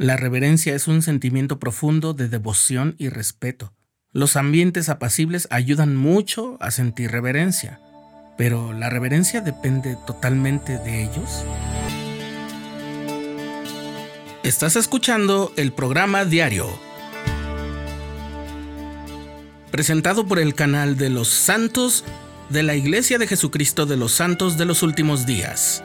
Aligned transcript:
La 0.00 0.16
reverencia 0.16 0.76
es 0.76 0.86
un 0.86 1.02
sentimiento 1.02 1.58
profundo 1.58 2.14
de 2.14 2.28
devoción 2.28 2.94
y 2.98 3.08
respeto. 3.08 3.74
Los 4.12 4.36
ambientes 4.36 4.90
apacibles 4.90 5.48
ayudan 5.50 5.96
mucho 5.96 6.56
a 6.60 6.70
sentir 6.70 7.10
reverencia, 7.10 7.80
pero 8.36 8.72
¿la 8.72 8.90
reverencia 8.90 9.40
depende 9.40 9.98
totalmente 10.06 10.78
de 10.78 11.02
ellos? 11.02 11.44
Estás 14.44 14.76
escuchando 14.76 15.52
el 15.56 15.72
programa 15.72 16.24
diario, 16.24 16.68
presentado 19.72 20.28
por 20.28 20.38
el 20.38 20.54
canal 20.54 20.96
de 20.96 21.10
los 21.10 21.26
santos 21.26 22.04
de 22.50 22.62
la 22.62 22.76
Iglesia 22.76 23.18
de 23.18 23.26
Jesucristo 23.26 23.84
de 23.84 23.96
los 23.96 24.12
Santos 24.12 24.56
de 24.56 24.64
los 24.64 24.84
Últimos 24.84 25.26
Días. 25.26 25.82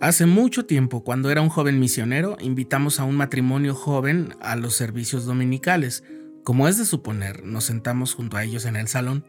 Hace 0.00 0.26
mucho 0.26 0.64
tiempo, 0.64 1.02
cuando 1.02 1.28
era 1.28 1.42
un 1.42 1.48
joven 1.48 1.80
misionero, 1.80 2.36
invitamos 2.40 3.00
a 3.00 3.04
un 3.04 3.16
matrimonio 3.16 3.74
joven 3.74 4.36
a 4.40 4.54
los 4.54 4.74
servicios 4.74 5.24
dominicales. 5.24 6.04
Como 6.44 6.68
es 6.68 6.78
de 6.78 6.84
suponer, 6.84 7.44
nos 7.44 7.64
sentamos 7.64 8.14
junto 8.14 8.36
a 8.36 8.44
ellos 8.44 8.64
en 8.64 8.76
el 8.76 8.86
salón. 8.86 9.24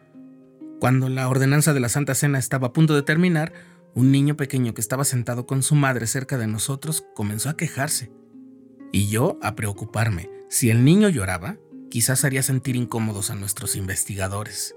Cuando 0.80 1.10
la 1.10 1.28
ordenanza 1.28 1.74
de 1.74 1.80
la 1.80 1.90
Santa 1.90 2.14
Cena 2.14 2.38
estaba 2.38 2.68
a 2.68 2.74
punto 2.74 2.94
de 2.94 3.02
terminar, 3.02 3.52
un 3.96 4.12
niño 4.12 4.38
pequeño 4.38 4.76
que 4.76 4.82
estaba 4.82 5.06
sentado 5.06 5.48
con 5.48 5.64
su 5.64 5.74
madre 5.74 6.06
cerca 6.06 6.38
de 6.38 6.46
nosotros 6.46 7.04
comenzó 7.16 7.50
a 7.50 7.58
quejarse. 7.58 8.12
Y 8.92 9.08
yo 9.08 9.40
a 9.42 9.56
preocuparme. 9.56 10.30
Si 10.50 10.70
el 10.70 10.86
niño 10.86 11.10
lloraba, 11.10 11.58
quizás 11.90 12.26
haría 12.26 12.44
sentir 12.44 12.76
incómodos 12.76 13.32
a 13.32 13.36
nuestros 13.36 13.76
investigadores. 13.76 14.76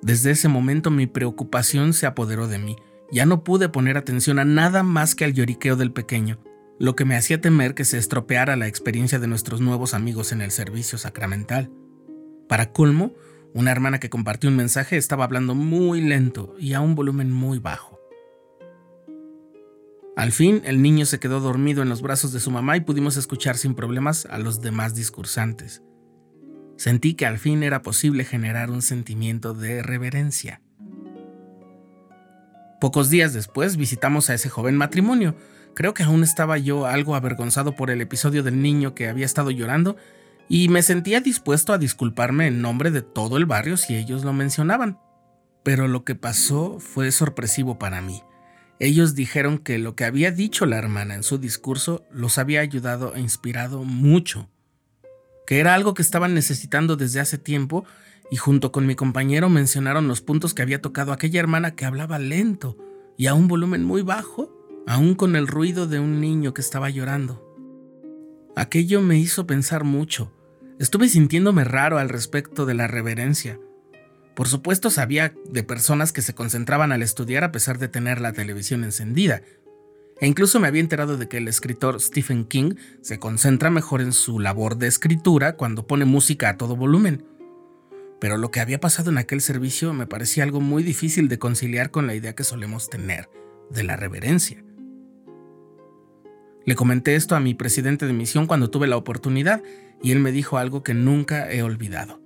Desde 0.00 0.30
ese 0.30 0.46
momento 0.46 0.92
mi 0.92 1.08
preocupación 1.08 1.92
se 1.92 2.06
apoderó 2.06 2.46
de 2.46 2.60
mí. 2.60 2.76
Ya 3.10 3.26
no 3.26 3.42
pude 3.42 3.68
poner 3.68 3.96
atención 3.96 4.38
a 4.38 4.44
nada 4.44 4.82
más 4.82 5.14
que 5.14 5.24
al 5.24 5.32
lloriqueo 5.32 5.76
del 5.76 5.92
pequeño, 5.92 6.38
lo 6.78 6.94
que 6.94 7.04
me 7.04 7.16
hacía 7.16 7.40
temer 7.40 7.74
que 7.74 7.84
se 7.84 7.98
estropeara 7.98 8.56
la 8.56 8.66
experiencia 8.66 9.18
de 9.18 9.26
nuestros 9.26 9.60
nuevos 9.60 9.94
amigos 9.94 10.32
en 10.32 10.42
el 10.42 10.50
servicio 10.50 10.98
sacramental. 10.98 11.70
Para 12.48 12.72
colmo, 12.72 13.14
una 13.54 13.72
hermana 13.72 13.98
que 13.98 14.10
compartió 14.10 14.50
un 14.50 14.56
mensaje 14.56 14.96
estaba 14.96 15.24
hablando 15.24 15.54
muy 15.54 16.00
lento 16.00 16.54
y 16.58 16.74
a 16.74 16.80
un 16.80 16.94
volumen 16.94 17.32
muy 17.32 17.58
bajo. 17.58 17.98
Al 20.16 20.32
fin, 20.32 20.62
el 20.64 20.82
niño 20.82 21.06
se 21.06 21.20
quedó 21.20 21.40
dormido 21.40 21.80
en 21.80 21.88
los 21.88 22.02
brazos 22.02 22.32
de 22.32 22.40
su 22.40 22.50
mamá 22.50 22.76
y 22.76 22.80
pudimos 22.80 23.16
escuchar 23.16 23.56
sin 23.56 23.74
problemas 23.74 24.26
a 24.26 24.38
los 24.38 24.60
demás 24.60 24.94
discursantes. 24.94 25.82
Sentí 26.76 27.14
que 27.14 27.24
al 27.24 27.38
fin 27.38 27.62
era 27.62 27.82
posible 27.82 28.24
generar 28.24 28.70
un 28.70 28.82
sentimiento 28.82 29.54
de 29.54 29.82
reverencia. 29.82 30.60
Pocos 32.80 33.10
días 33.10 33.32
después 33.32 33.76
visitamos 33.76 34.30
a 34.30 34.34
ese 34.34 34.48
joven 34.48 34.76
matrimonio. 34.76 35.34
Creo 35.74 35.94
que 35.94 36.04
aún 36.04 36.22
estaba 36.22 36.58
yo 36.58 36.86
algo 36.86 37.16
avergonzado 37.16 37.74
por 37.74 37.90
el 37.90 38.00
episodio 38.00 38.44
del 38.44 38.62
niño 38.62 38.94
que 38.94 39.08
había 39.08 39.26
estado 39.26 39.50
llorando 39.50 39.96
y 40.48 40.68
me 40.68 40.82
sentía 40.82 41.20
dispuesto 41.20 41.72
a 41.72 41.78
disculparme 41.78 42.46
en 42.46 42.62
nombre 42.62 42.92
de 42.92 43.02
todo 43.02 43.36
el 43.36 43.46
barrio 43.46 43.76
si 43.76 43.96
ellos 43.96 44.24
lo 44.24 44.32
mencionaban. 44.32 45.00
Pero 45.64 45.88
lo 45.88 46.04
que 46.04 46.14
pasó 46.14 46.78
fue 46.78 47.10
sorpresivo 47.10 47.80
para 47.80 48.00
mí. 48.00 48.22
Ellos 48.78 49.16
dijeron 49.16 49.58
que 49.58 49.78
lo 49.78 49.96
que 49.96 50.04
había 50.04 50.30
dicho 50.30 50.64
la 50.64 50.78
hermana 50.78 51.16
en 51.16 51.24
su 51.24 51.38
discurso 51.38 52.06
los 52.12 52.38
había 52.38 52.60
ayudado 52.60 53.16
e 53.16 53.20
inspirado 53.20 53.82
mucho, 53.82 54.48
que 55.48 55.58
era 55.58 55.74
algo 55.74 55.94
que 55.94 56.02
estaban 56.02 56.32
necesitando 56.32 56.94
desde 56.94 57.18
hace 57.18 57.38
tiempo 57.38 57.84
y 58.30 58.36
junto 58.36 58.72
con 58.72 58.86
mi 58.86 58.94
compañero 58.94 59.48
mencionaron 59.48 60.08
los 60.08 60.20
puntos 60.20 60.54
que 60.54 60.62
había 60.62 60.82
tocado 60.82 61.12
aquella 61.12 61.40
hermana 61.40 61.74
que 61.74 61.84
hablaba 61.84 62.18
lento 62.18 62.76
y 63.16 63.26
a 63.26 63.34
un 63.34 63.48
volumen 63.48 63.84
muy 63.84 64.02
bajo, 64.02 64.54
aún 64.86 65.14
con 65.14 65.34
el 65.36 65.46
ruido 65.46 65.86
de 65.86 65.98
un 65.98 66.20
niño 66.20 66.54
que 66.54 66.60
estaba 66.60 66.90
llorando. 66.90 67.44
Aquello 68.54 69.00
me 69.00 69.18
hizo 69.18 69.46
pensar 69.46 69.84
mucho. 69.84 70.32
Estuve 70.78 71.08
sintiéndome 71.08 71.64
raro 71.64 71.98
al 71.98 72.08
respecto 72.08 72.66
de 72.66 72.74
la 72.74 72.86
reverencia. 72.86 73.58
Por 74.36 74.46
supuesto 74.46 74.90
sabía 74.90 75.34
de 75.50 75.62
personas 75.64 76.12
que 76.12 76.22
se 76.22 76.34
concentraban 76.34 76.92
al 76.92 77.02
estudiar 77.02 77.44
a 77.44 77.50
pesar 77.50 77.78
de 77.78 77.88
tener 77.88 78.20
la 78.20 78.32
televisión 78.32 78.84
encendida, 78.84 79.42
e 80.20 80.26
incluso 80.26 80.60
me 80.60 80.68
había 80.68 80.80
enterado 80.80 81.16
de 81.16 81.28
que 81.28 81.38
el 81.38 81.48
escritor 81.48 82.00
Stephen 82.00 82.44
King 82.44 82.74
se 83.00 83.18
concentra 83.18 83.70
mejor 83.70 84.00
en 84.00 84.12
su 84.12 84.40
labor 84.40 84.76
de 84.76 84.88
escritura 84.88 85.54
cuando 85.56 85.86
pone 85.86 86.04
música 86.04 86.50
a 86.50 86.56
todo 86.56 86.76
volumen 86.76 87.24
pero 88.20 88.36
lo 88.36 88.50
que 88.50 88.60
había 88.60 88.80
pasado 88.80 89.10
en 89.10 89.18
aquel 89.18 89.40
servicio 89.40 89.92
me 89.92 90.06
parecía 90.06 90.44
algo 90.44 90.60
muy 90.60 90.82
difícil 90.82 91.28
de 91.28 91.38
conciliar 91.38 91.90
con 91.90 92.06
la 92.06 92.14
idea 92.14 92.34
que 92.34 92.44
solemos 92.44 92.90
tener 92.90 93.28
de 93.70 93.84
la 93.84 93.96
reverencia. 93.96 94.64
Le 96.64 96.74
comenté 96.74 97.14
esto 97.14 97.34
a 97.34 97.40
mi 97.40 97.54
presidente 97.54 98.06
de 98.06 98.12
misión 98.12 98.46
cuando 98.46 98.70
tuve 98.70 98.86
la 98.86 98.96
oportunidad 98.96 99.62
y 100.02 100.12
él 100.12 100.20
me 100.20 100.32
dijo 100.32 100.58
algo 100.58 100.82
que 100.82 100.94
nunca 100.94 101.50
he 101.50 101.62
olvidado. 101.62 102.20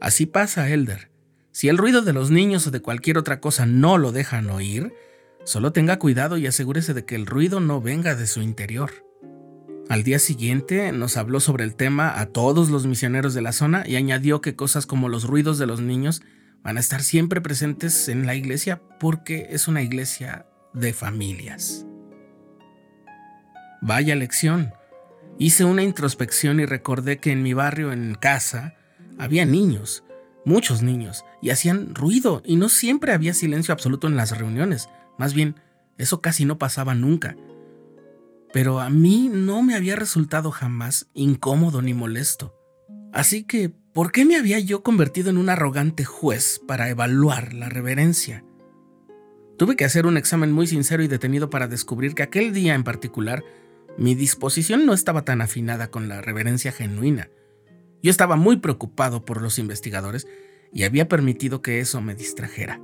Así 0.00 0.26
pasa, 0.26 0.68
Elder. 0.70 1.10
Si 1.50 1.68
el 1.68 1.78
ruido 1.78 2.02
de 2.02 2.12
los 2.12 2.30
niños 2.30 2.66
o 2.66 2.70
de 2.70 2.80
cualquier 2.80 3.18
otra 3.18 3.40
cosa 3.40 3.66
no 3.66 3.98
lo 3.98 4.12
dejan 4.12 4.48
oír, 4.48 4.94
solo 5.44 5.72
tenga 5.72 5.98
cuidado 5.98 6.38
y 6.38 6.46
asegúrese 6.46 6.94
de 6.94 7.04
que 7.04 7.16
el 7.16 7.26
ruido 7.26 7.60
no 7.60 7.80
venga 7.80 8.14
de 8.14 8.26
su 8.26 8.40
interior. 8.40 9.07
Al 9.88 10.02
día 10.02 10.18
siguiente 10.18 10.92
nos 10.92 11.16
habló 11.16 11.40
sobre 11.40 11.64
el 11.64 11.74
tema 11.74 12.20
a 12.20 12.26
todos 12.26 12.68
los 12.68 12.86
misioneros 12.86 13.32
de 13.32 13.40
la 13.40 13.52
zona 13.52 13.84
y 13.86 13.96
añadió 13.96 14.42
que 14.42 14.54
cosas 14.54 14.84
como 14.84 15.08
los 15.08 15.24
ruidos 15.24 15.56
de 15.56 15.66
los 15.66 15.80
niños 15.80 16.20
van 16.62 16.76
a 16.76 16.80
estar 16.80 17.02
siempre 17.02 17.40
presentes 17.40 18.08
en 18.08 18.26
la 18.26 18.34
iglesia 18.34 18.82
porque 19.00 19.46
es 19.50 19.66
una 19.66 19.80
iglesia 19.80 20.46
de 20.74 20.92
familias. 20.92 21.86
Vaya 23.80 24.14
lección. 24.14 24.74
Hice 25.38 25.64
una 25.64 25.82
introspección 25.82 26.60
y 26.60 26.66
recordé 26.66 27.18
que 27.18 27.32
en 27.32 27.42
mi 27.42 27.54
barrio, 27.54 27.90
en 27.90 28.14
casa, 28.14 28.74
había 29.18 29.46
niños, 29.46 30.04
muchos 30.44 30.82
niños, 30.82 31.24
y 31.40 31.48
hacían 31.48 31.94
ruido 31.94 32.42
y 32.44 32.56
no 32.56 32.68
siempre 32.68 33.12
había 33.12 33.32
silencio 33.32 33.72
absoluto 33.72 34.06
en 34.06 34.16
las 34.16 34.36
reuniones. 34.36 34.90
Más 35.16 35.32
bien, 35.32 35.54
eso 35.96 36.20
casi 36.20 36.44
no 36.44 36.58
pasaba 36.58 36.94
nunca 36.94 37.36
pero 38.58 38.80
a 38.80 38.90
mí 38.90 39.30
no 39.32 39.62
me 39.62 39.76
había 39.76 39.94
resultado 39.94 40.50
jamás 40.50 41.06
incómodo 41.14 41.80
ni 41.80 41.94
molesto. 41.94 42.56
Así 43.12 43.44
que, 43.44 43.68
¿por 43.68 44.10
qué 44.10 44.24
me 44.24 44.34
había 44.34 44.58
yo 44.58 44.82
convertido 44.82 45.30
en 45.30 45.38
un 45.38 45.48
arrogante 45.48 46.04
juez 46.04 46.60
para 46.66 46.88
evaluar 46.88 47.54
la 47.54 47.68
reverencia? 47.68 48.44
Tuve 49.58 49.76
que 49.76 49.84
hacer 49.84 50.06
un 50.06 50.16
examen 50.16 50.50
muy 50.50 50.66
sincero 50.66 51.04
y 51.04 51.06
detenido 51.06 51.50
para 51.50 51.68
descubrir 51.68 52.16
que 52.16 52.24
aquel 52.24 52.52
día 52.52 52.74
en 52.74 52.82
particular 52.82 53.44
mi 53.96 54.16
disposición 54.16 54.86
no 54.86 54.92
estaba 54.92 55.24
tan 55.24 55.40
afinada 55.40 55.92
con 55.92 56.08
la 56.08 56.20
reverencia 56.20 56.72
genuina. 56.72 57.30
Yo 58.02 58.10
estaba 58.10 58.34
muy 58.34 58.56
preocupado 58.56 59.24
por 59.24 59.40
los 59.40 59.60
investigadores 59.60 60.26
y 60.72 60.82
había 60.82 61.06
permitido 61.06 61.62
que 61.62 61.78
eso 61.78 62.00
me 62.00 62.16
distrajera. 62.16 62.80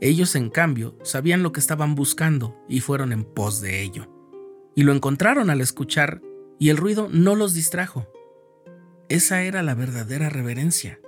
Ellos, 0.00 0.34
en 0.36 0.48
cambio, 0.48 0.96
sabían 1.02 1.42
lo 1.42 1.52
que 1.52 1.60
estaban 1.60 1.94
buscando 1.94 2.58
y 2.66 2.80
fueron 2.80 3.12
en 3.12 3.24
pos 3.24 3.60
de 3.60 3.82
ello 3.82 4.15
y 4.76 4.84
lo 4.84 4.92
encontraron 4.92 5.50
al 5.50 5.60
escuchar 5.60 6.22
y 6.60 6.68
el 6.68 6.76
ruido 6.76 7.08
no 7.10 7.34
los 7.34 7.54
distrajo. 7.54 8.06
Esa 9.08 9.42
era 9.42 9.62
la 9.62 9.74
verdadera 9.74 10.28
reverencia. 10.28 11.00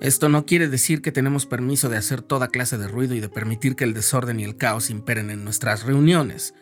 Esto 0.00 0.28
no 0.28 0.44
quiere 0.44 0.68
decir 0.68 1.00
que 1.00 1.12
tenemos 1.12 1.46
permiso 1.46 1.88
de 1.88 1.96
hacer 1.96 2.20
toda 2.20 2.48
clase 2.48 2.76
de 2.76 2.88
ruido 2.88 3.14
y 3.14 3.20
de 3.20 3.28
permitir 3.28 3.76
que 3.76 3.84
el 3.84 3.94
desorden 3.94 4.40
y 4.40 4.44
el 4.44 4.56
caos 4.56 4.90
imperen 4.90 5.30
en 5.30 5.44
nuestras 5.44 5.84
reuniones. 5.84 6.54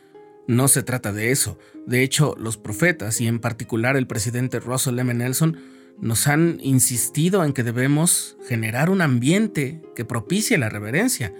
No 0.47 0.69
se 0.69 0.83
trata 0.83 1.13
de 1.13 1.31
eso. 1.33 1.59
De 1.87 2.03
hecho, 2.03 2.35
los 2.39 2.59
profetas 2.59 3.21
y 3.21 3.27
en 3.27 3.41
particular 3.41 3.97
el 3.97 4.07
presidente 4.07 4.61
Russell 4.61 4.99
M. 4.99 5.13
Nelson 5.15 5.59
nos 5.99 6.27
han 6.29 6.59
insistido 6.63 7.45
en 7.45 7.55
que 7.55 7.63
debemos 7.63 8.37
generar 8.47 8.91
un 8.91 9.01
ambiente 9.01 9.83
que 9.95 10.05
propicie 10.05 10.59
la 10.59 10.69
reverencia 10.69 11.33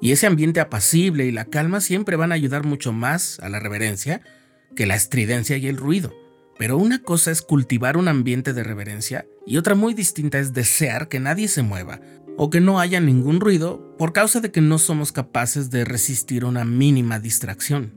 y 0.00 0.12
ese 0.12 0.26
ambiente 0.26 0.60
apacible 0.60 1.26
y 1.26 1.32
la 1.32 1.46
calma 1.46 1.80
siempre 1.80 2.16
van 2.16 2.32
a 2.32 2.36
ayudar 2.36 2.64
mucho 2.64 2.92
más 2.92 3.40
a 3.40 3.48
la 3.48 3.58
reverencia 3.58 4.22
que 4.76 4.86
la 4.86 4.94
estridencia 4.94 5.56
y 5.56 5.66
el 5.66 5.76
ruido. 5.76 6.14
Pero 6.58 6.76
una 6.76 7.02
cosa 7.02 7.30
es 7.30 7.42
cultivar 7.42 7.96
un 7.96 8.08
ambiente 8.08 8.52
de 8.52 8.64
reverencia 8.64 9.26
y 9.46 9.56
otra 9.56 9.74
muy 9.74 9.94
distinta 9.94 10.38
es 10.38 10.52
desear 10.52 11.08
que 11.08 11.20
nadie 11.20 11.48
se 11.48 11.62
mueva 11.62 12.00
o 12.36 12.50
que 12.50 12.60
no 12.60 12.80
haya 12.80 13.00
ningún 13.00 13.40
ruido 13.40 13.96
por 13.96 14.12
causa 14.12 14.40
de 14.40 14.50
que 14.50 14.60
no 14.60 14.78
somos 14.78 15.12
capaces 15.12 15.70
de 15.70 15.84
resistir 15.84 16.44
una 16.44 16.64
mínima 16.64 17.18
distracción. 17.18 17.94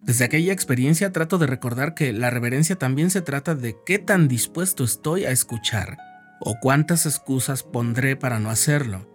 Desde 0.00 0.24
aquella 0.24 0.52
experiencia 0.52 1.12
trato 1.12 1.38
de 1.38 1.46
recordar 1.46 1.94
que 1.94 2.12
la 2.12 2.30
reverencia 2.30 2.76
también 2.76 3.10
se 3.10 3.22
trata 3.22 3.54
de 3.54 3.76
qué 3.86 4.00
tan 4.00 4.26
dispuesto 4.26 4.82
estoy 4.82 5.24
a 5.24 5.30
escuchar 5.30 5.96
o 6.40 6.56
cuántas 6.60 7.06
excusas 7.06 7.62
pondré 7.62 8.16
para 8.16 8.40
no 8.40 8.50
hacerlo 8.50 9.11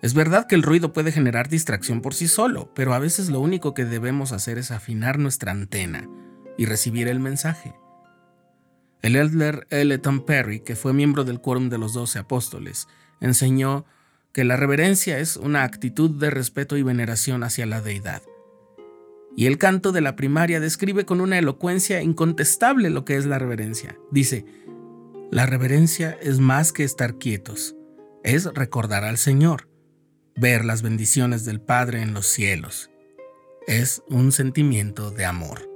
Es 0.00 0.14
verdad 0.14 0.46
que 0.46 0.54
el 0.54 0.62
ruido 0.62 0.92
puede 0.92 1.10
generar 1.10 1.48
distracción 1.48 2.00
por 2.00 2.14
sí 2.14 2.28
solo, 2.28 2.72
pero 2.74 2.94
a 2.94 3.00
veces 3.00 3.30
lo 3.30 3.40
único 3.40 3.74
que 3.74 3.84
debemos 3.84 4.32
hacer 4.32 4.56
es 4.58 4.70
afinar 4.70 5.18
nuestra 5.18 5.50
antena 5.50 6.08
y 6.56 6.66
recibir 6.66 7.08
el 7.08 7.18
mensaje. 7.18 7.74
El 9.02 9.16
elder 9.16 9.66
Elton 9.70 10.24
Perry, 10.24 10.60
que 10.60 10.76
fue 10.76 10.92
miembro 10.92 11.24
del 11.24 11.40
Quórum 11.40 11.68
de 11.68 11.78
los 11.78 11.94
Doce 11.94 12.18
Apóstoles, 12.18 12.86
enseñó 13.20 13.86
que 14.32 14.44
la 14.44 14.56
reverencia 14.56 15.18
es 15.18 15.36
una 15.36 15.64
actitud 15.64 16.10
de 16.10 16.30
respeto 16.30 16.76
y 16.76 16.82
veneración 16.82 17.42
hacia 17.42 17.66
la 17.66 17.80
deidad. 17.80 18.22
Y 19.36 19.46
el 19.46 19.58
canto 19.58 19.92
de 19.92 20.00
la 20.00 20.16
primaria 20.16 20.60
describe 20.60 21.04
con 21.04 21.20
una 21.20 21.38
elocuencia 21.38 22.02
incontestable 22.02 22.90
lo 22.90 23.04
que 23.04 23.16
es 23.16 23.26
la 23.26 23.38
reverencia. 23.38 23.96
Dice, 24.10 24.44
la 25.30 25.46
reverencia 25.46 26.16
es 26.20 26.40
más 26.40 26.72
que 26.72 26.84
estar 26.84 27.18
quietos, 27.18 27.76
es 28.24 28.46
recordar 28.46 29.04
al 29.04 29.16
Señor, 29.16 29.67
ver 30.38 30.64
las 30.64 30.82
bendiciones 30.82 31.44
del 31.44 31.60
Padre 31.60 32.00
en 32.00 32.14
los 32.14 32.26
cielos. 32.26 32.90
Es 33.66 34.02
un 34.08 34.30
sentimiento 34.30 35.10
de 35.10 35.24
amor. 35.24 35.68